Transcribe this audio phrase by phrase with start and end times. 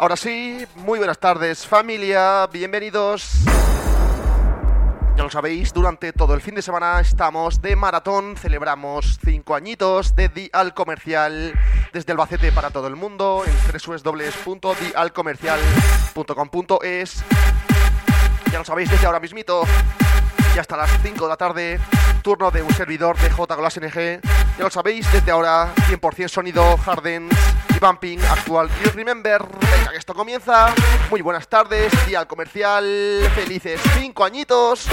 [0.00, 3.32] Ahora sí, muy buenas tardes familia, bienvenidos.
[5.16, 10.14] Ya lo sabéis, durante todo el fin de semana estamos de maratón, celebramos cinco añitos
[10.14, 11.52] de Dial Comercial
[11.92, 13.52] desde Albacete para todo el mundo en
[14.44, 17.24] www.dialcomercial.com.es.
[18.52, 19.64] Ya lo sabéis desde ahora mismito,
[20.54, 21.80] ya hasta las 5 de la tarde,
[22.22, 24.20] turno de un servidor de J Glass NG.
[24.58, 27.32] Ya lo sabéis, desde ahora 100% sonido, Hardens
[27.76, 28.68] y Bumping actual.
[28.84, 30.74] Y remember, venga que esto comienza.
[31.10, 32.84] Muy buenas tardes, día comercial,
[33.36, 34.88] felices 5 añitos.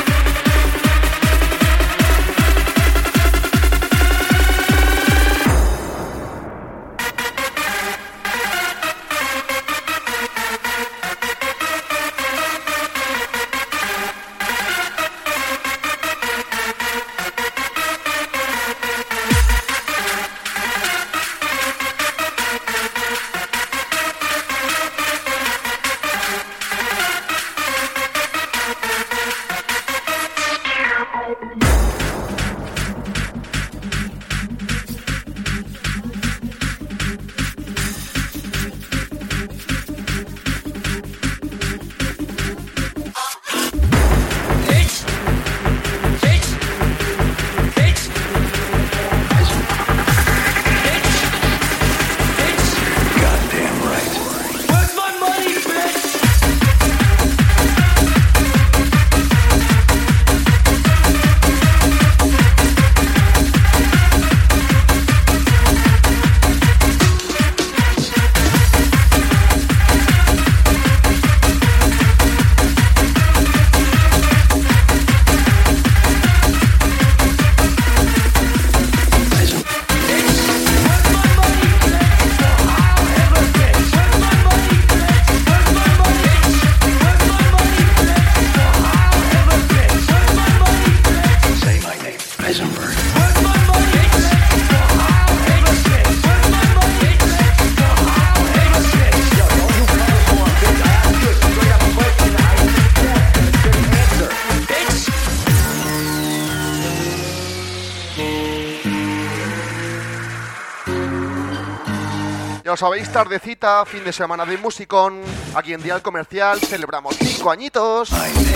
[112.75, 115.21] Sabéis, tardecita, fin de semana de musicón.
[115.55, 118.09] Aquí en Dial Comercial celebramos cinco añitos,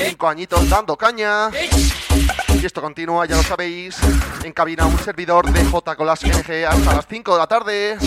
[0.08, 1.50] cinco añitos dando caña.
[2.62, 3.98] Y esto continúa, ya lo sabéis,
[4.44, 7.98] en cabina un servidor de J Colas NG hasta las 5 de la tarde.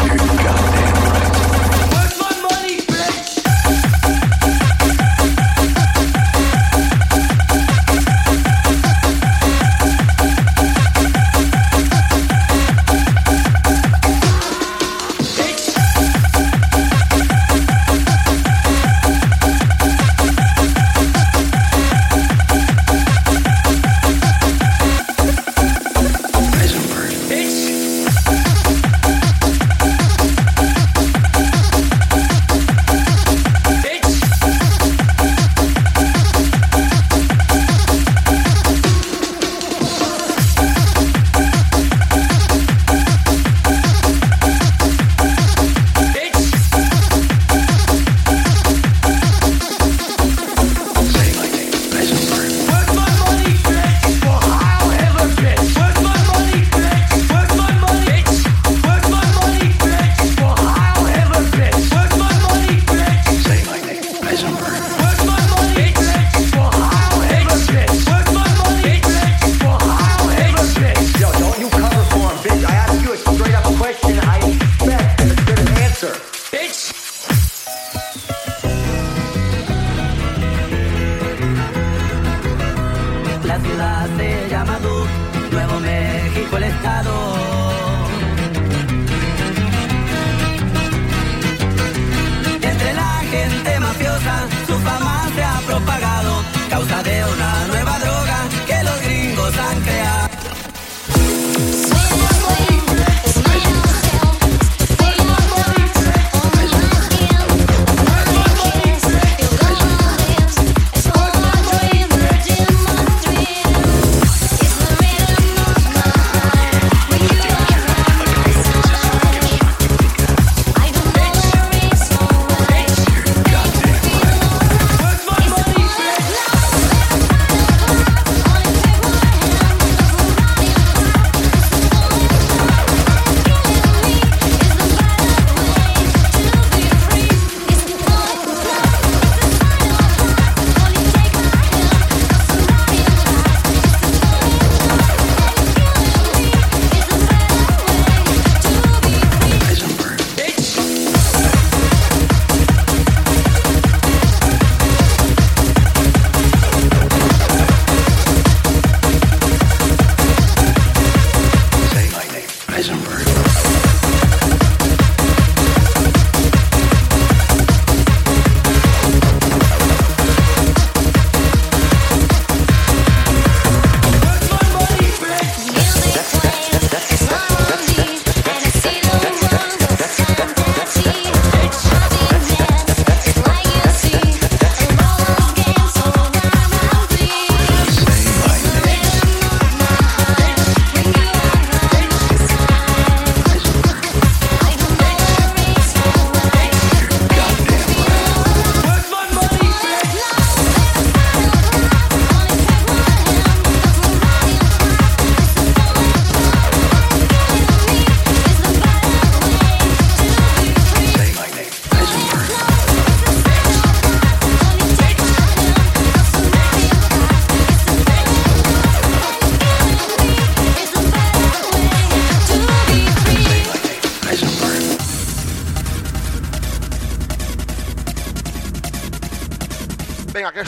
[83.62, 87.51] ciudad se llama Duke, Nuevo México el estado.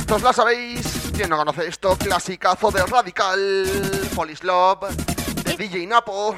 [0.04, 1.10] Estos la sabéis.
[1.16, 1.96] ¿Quién no conoce esto?
[1.96, 3.66] Clasicazo de Radical,
[4.14, 4.94] Polish Love,
[5.44, 6.36] de DJ Napo.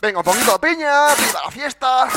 [0.00, 2.08] Venga, un poquito de piña, viva la fiesta.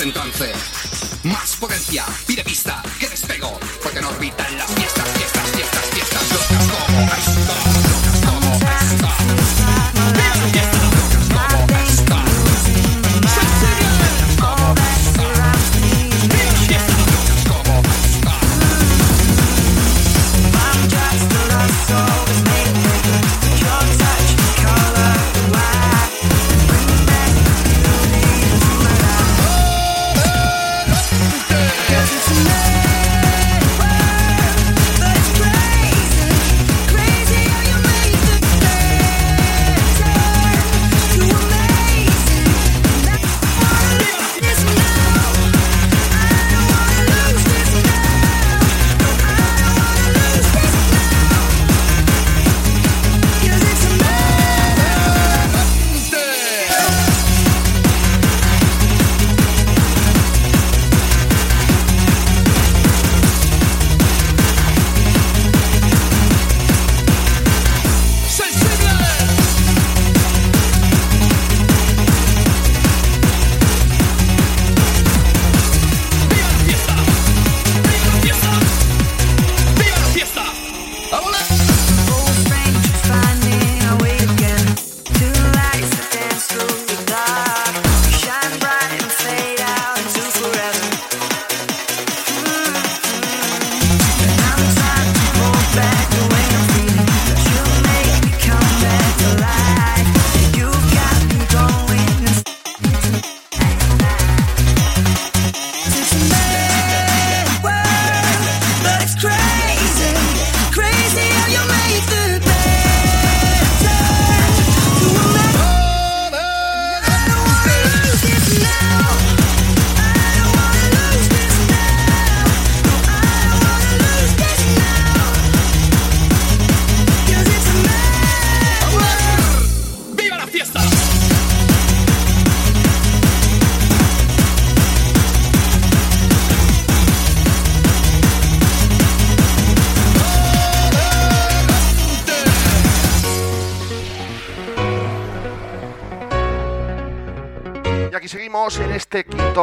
[0.00, 0.67] entonces.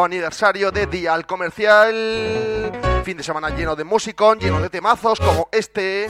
[0.03, 2.71] Aniversario de Dial Comercial.
[3.03, 6.07] Fin de semana lleno de músicos, lleno de temazos como este.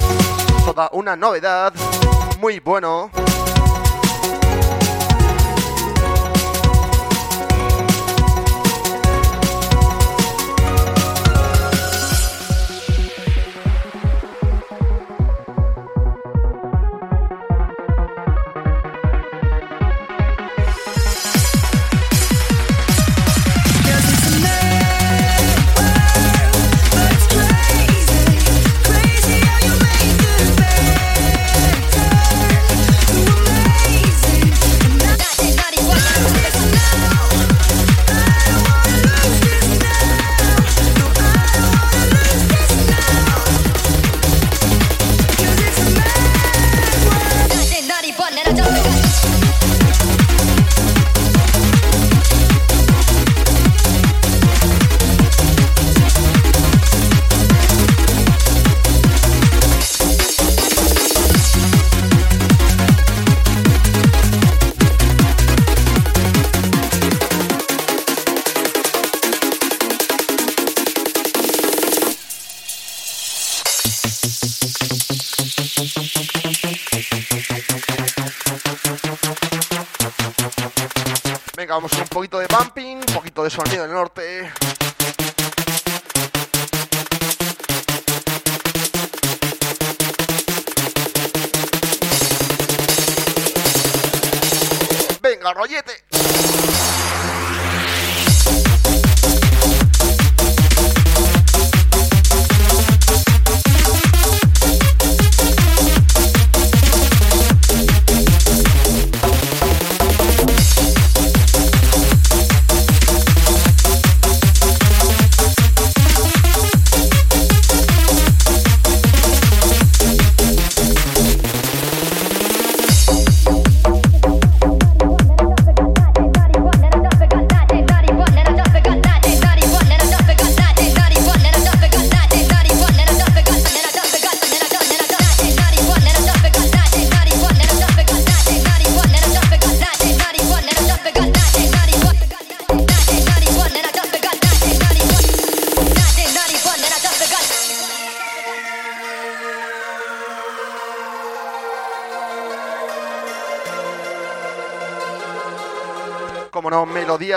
[0.65, 1.74] Toda una novedad.
[2.39, 3.12] Muy bueno.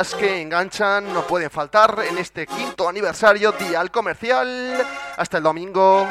[0.06, 4.86] Que enganchan no pueden faltar en este quinto aniversario Dial Comercial.
[5.16, 6.06] Hasta el domingo,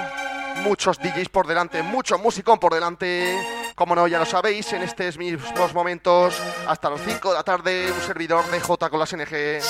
[0.62, 3.40] muchos DJs por delante, mucho musicón por delante.
[3.76, 6.36] Como no, ya lo sabéis, en estos mismos momentos,
[6.68, 9.62] hasta las 5 de la tarde, un servidor de J con las NG.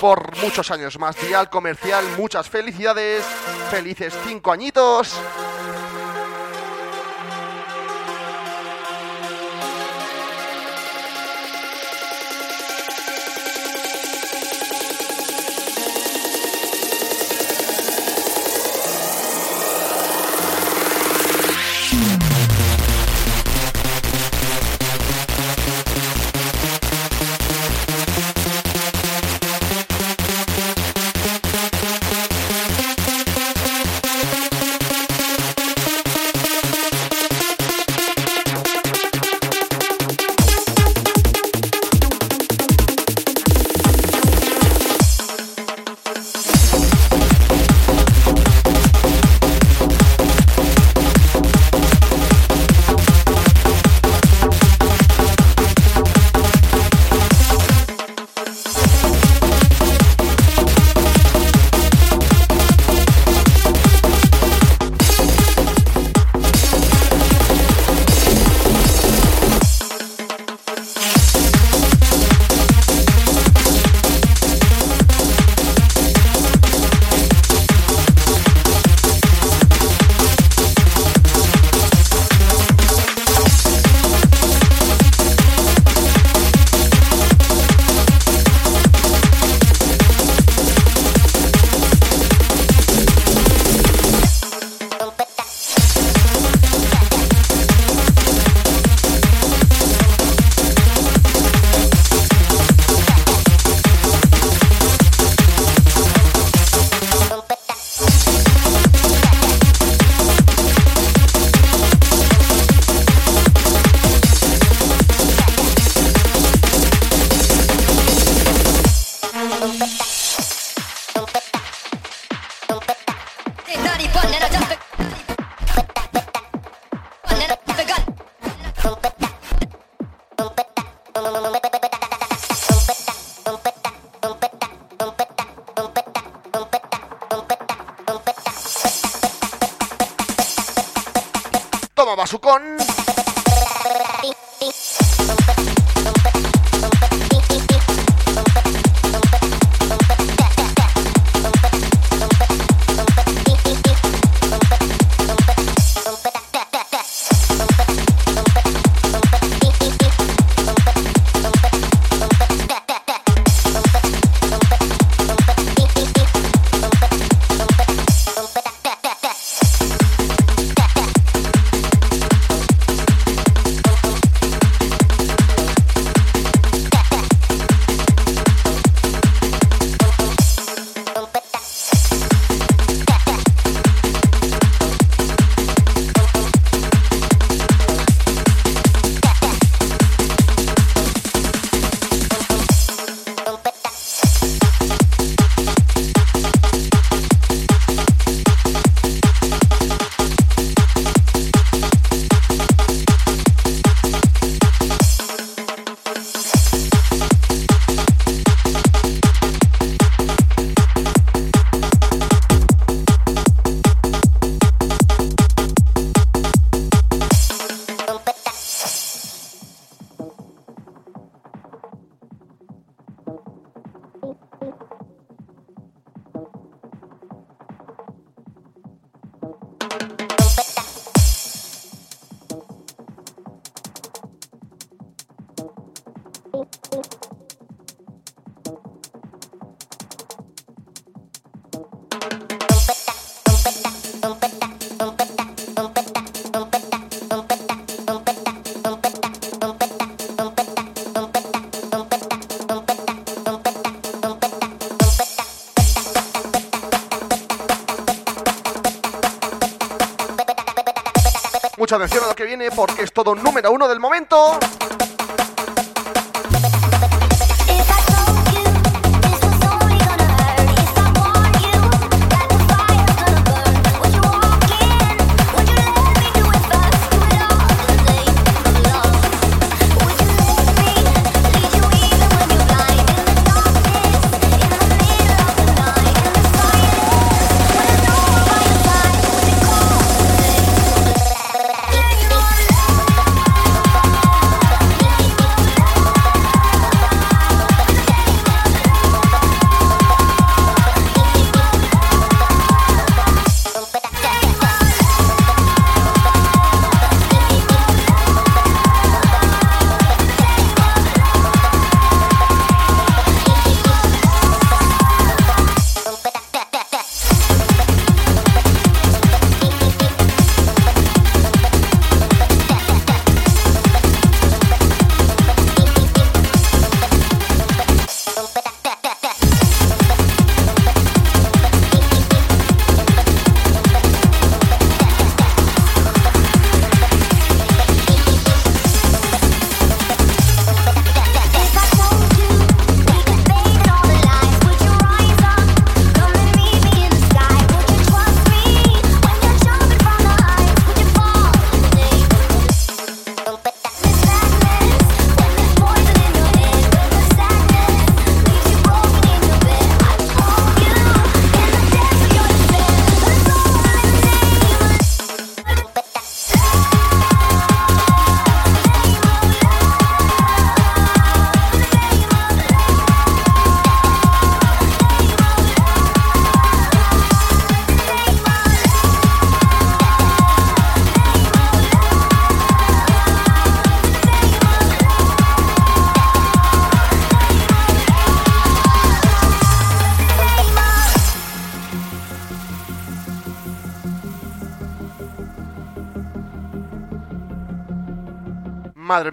[0.00, 3.24] Por muchos años más, Dial Comercial, muchas felicidades,
[3.68, 5.12] felices 5 añitos.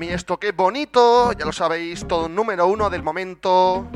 [0.01, 1.31] Mía, esto qué bonito.
[1.33, 3.87] Ya lo sabéis, todo número uno del momento.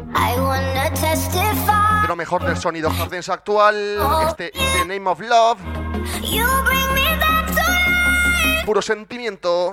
[2.03, 3.97] De lo mejor del sonido Jardins actual.
[4.27, 5.57] Este In the Name of Love.
[8.67, 9.71] Puro sentimiento.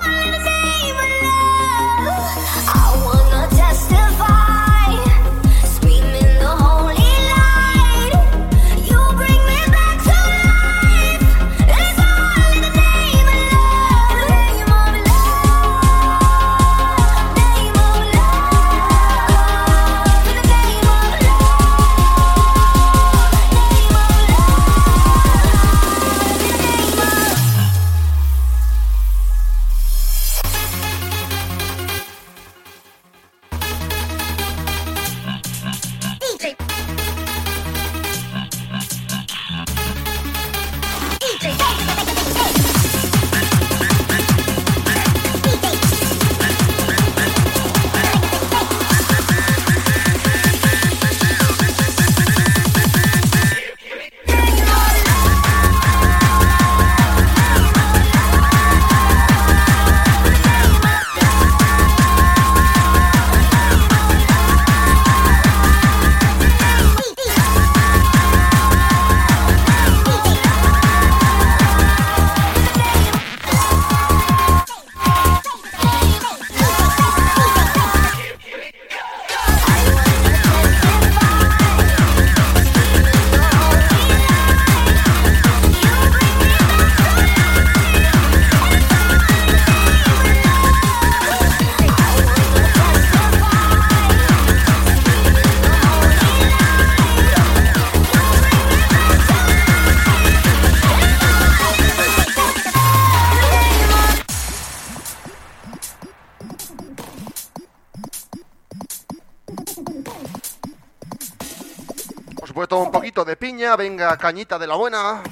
[113.77, 115.23] Venga, cañita de la buena.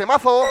[0.00, 0.49] Temazo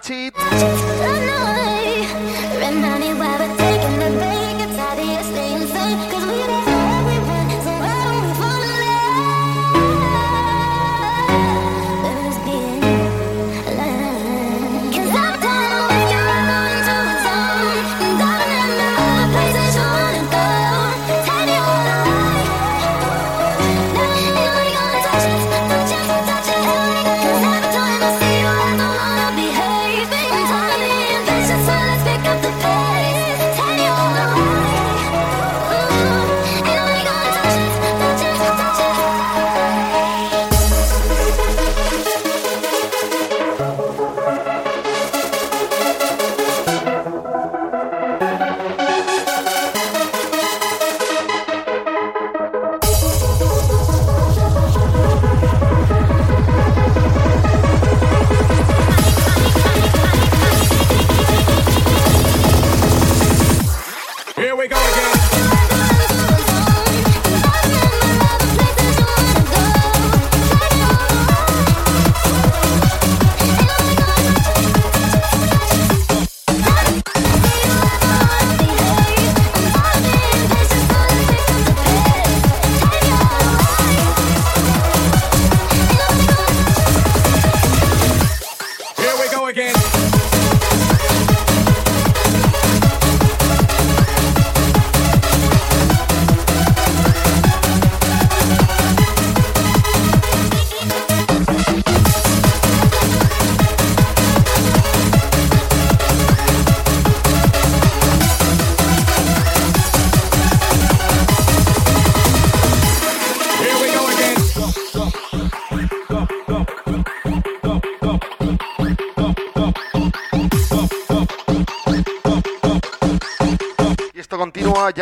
[0.00, 0.34] de touch it.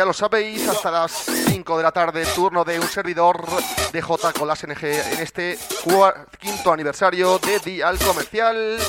[0.09, 3.45] Lo sabéis, hasta las 5 de la tarde, turno de un servidor
[3.93, 5.55] de J con las NG en este
[6.39, 8.79] quinto aniversario de Dial Comercial.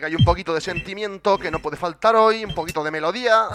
[0.00, 3.48] Venga, hay un poquito de sentimiento que no puede faltar hoy, un poquito de melodía.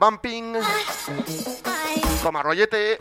[0.00, 0.56] Bumping.
[2.22, 2.96] Toma rollete.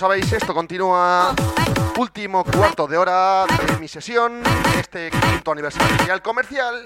[0.00, 1.34] Sabéis, esto continúa.
[1.98, 4.40] Último cuarto de hora de mi sesión,
[4.78, 6.82] este quinto aniversario comercial.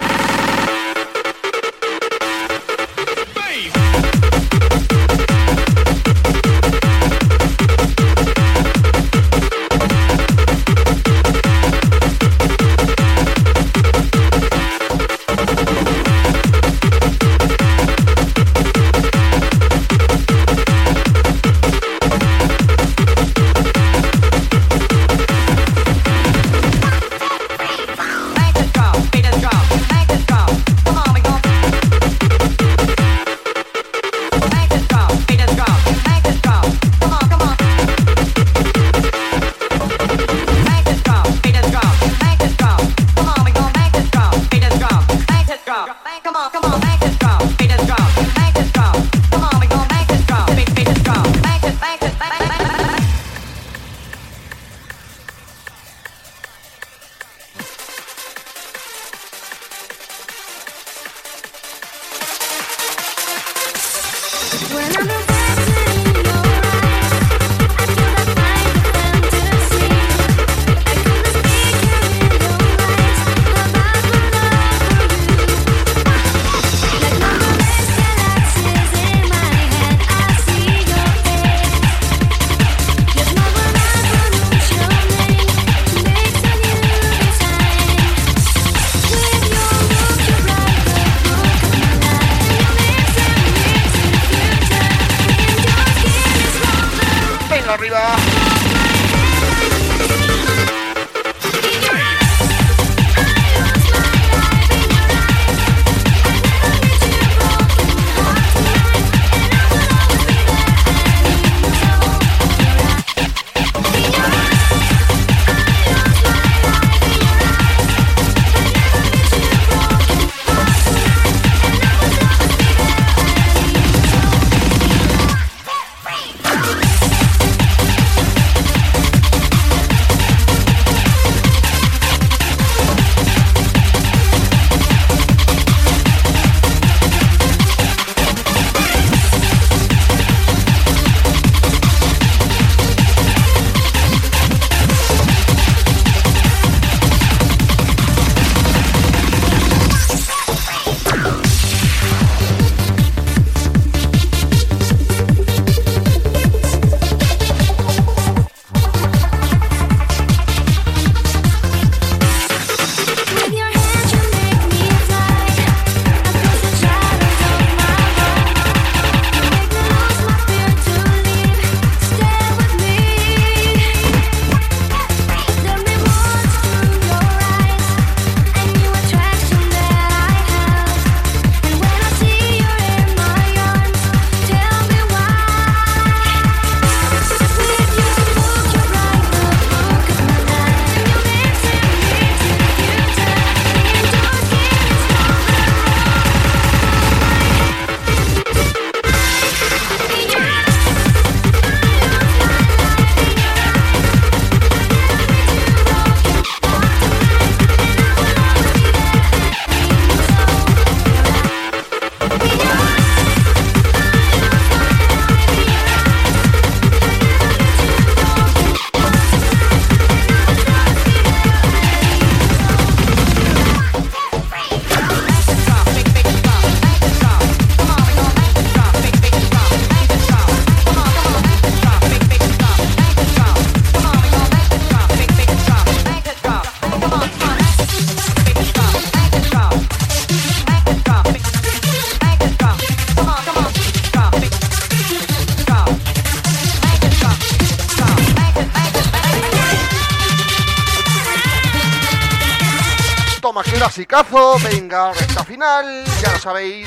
[254.62, 256.86] Venga, recta final, ya lo sabéis,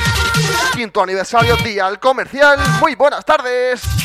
[0.73, 3.97] quinto aniversario, día al comercial, muy buenas tardes.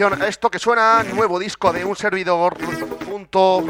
[0.00, 2.56] A esto que suena, nuevo disco de un servidor
[3.04, 3.64] junto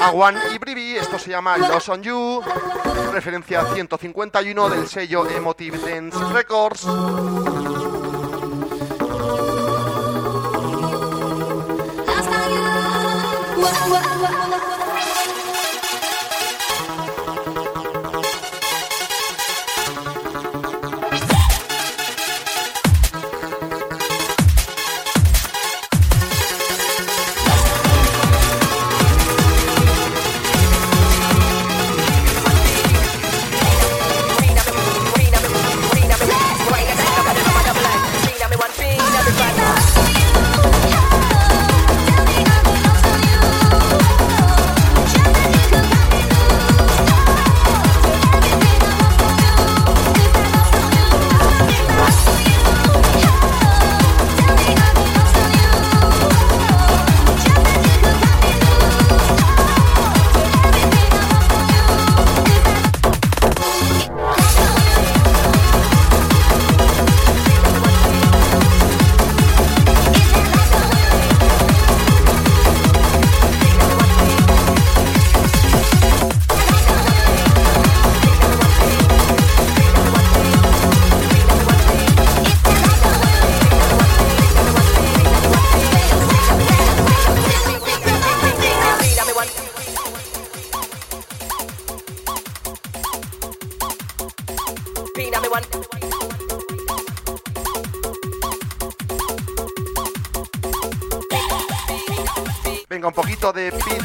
[0.00, 2.42] a One y Brivi, esto se llama Lost on You,
[3.12, 6.84] referencia 151 del sello Emotive Dance Records.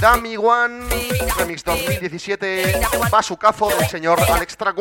[0.03, 0.83] Dummy One,
[1.37, 4.77] remix 2017, Pasucazo del señor Alex Track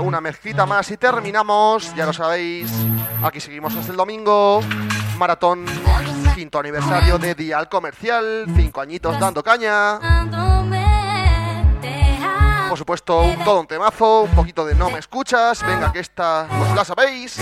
[0.00, 1.94] Una mezclita más y terminamos.
[1.94, 2.70] Ya lo sabéis.
[3.22, 4.62] Aquí seguimos hasta el domingo.
[5.18, 5.66] Maratón
[6.34, 8.46] quinto aniversario de Dial Comercial.
[8.56, 9.98] Cinco añitos dando caña.
[12.68, 15.62] Por supuesto, todo un temazo, un poquito de no me escuchas.
[15.66, 17.38] Venga, que esta os la sabéis.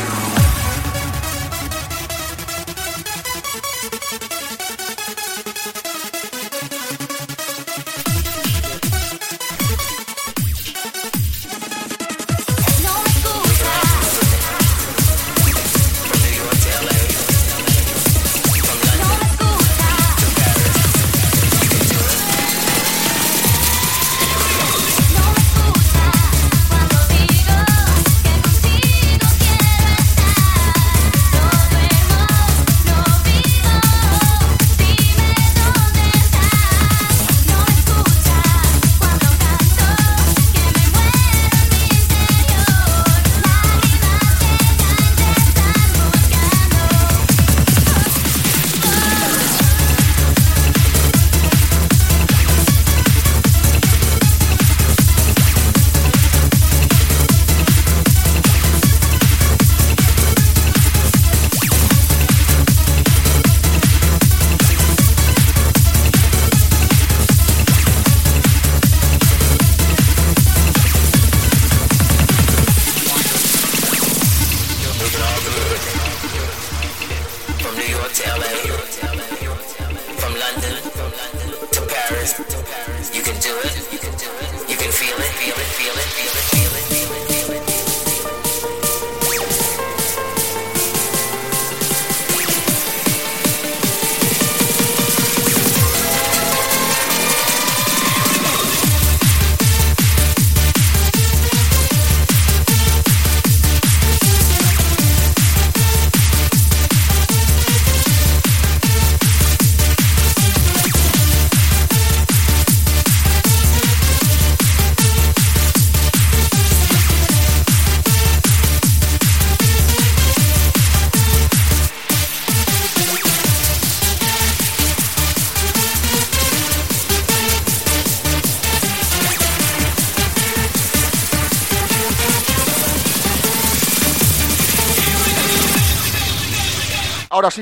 [83.41, 83.93] do it.
[83.93, 84.70] You can do it.
[84.70, 87.27] You can feel it, feel it, feel it, feel it, feel it, feel it.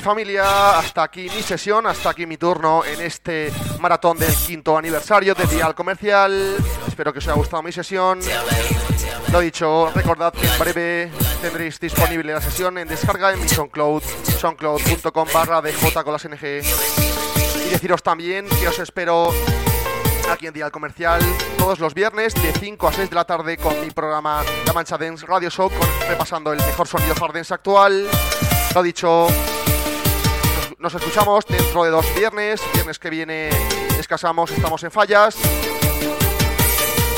[0.06, 5.34] Familia, hasta aquí mi sesión, hasta aquí mi turno en este maratón del quinto aniversario
[5.34, 6.54] de Dial Comercial.
[6.86, 8.20] Espero que os haya gustado mi sesión.
[9.32, 11.10] Lo dicho, recordad que en breve
[11.42, 14.00] tendréis disponible la sesión en descarga en mi SoundCloud,
[14.38, 16.62] soundcloud.com barra DJ con las NG.
[17.66, 19.32] Y deciros también que os espero
[20.30, 21.20] aquí en Dial Comercial
[21.58, 24.96] todos los viernes de 5 a 6 de la tarde con mi programa La Mancha
[24.96, 25.68] Dance Radio Show,
[26.08, 28.06] repasando el mejor sonido hard actual.
[28.72, 29.26] Lo dicho,
[30.78, 32.60] nos escuchamos dentro de dos viernes.
[32.74, 33.50] Viernes que viene
[33.96, 35.36] descansamos, estamos en fallas.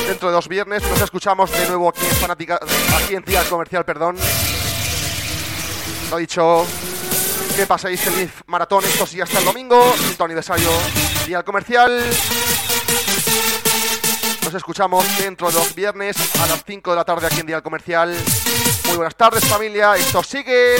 [0.07, 2.59] Dentro de dos viernes nos escuchamos de nuevo aquí en Fanática,
[2.97, 4.17] aquí en Comercial, perdón.
[6.09, 6.65] Lo dicho,
[7.55, 10.69] que paséis feliz maratón, esto sí hasta el domingo, quinto aniversario
[11.27, 12.03] Día Comercial.
[14.43, 17.61] Nos escuchamos dentro de dos viernes a las 5 de la tarde aquí en Día
[17.61, 18.15] Comercial.
[18.85, 20.77] Muy buenas tardes familia, esto sigue.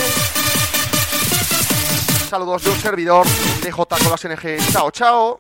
[2.30, 3.26] Saludos de un servidor
[3.64, 4.60] de J con las NG.
[4.72, 5.40] Chao, chao.